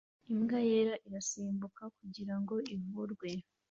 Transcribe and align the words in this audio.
Imbwa 0.33 0.57
yera 0.69 0.93
irasimbuka 1.07 1.83
kugirango 1.97 2.55
ivurwe 2.75 3.29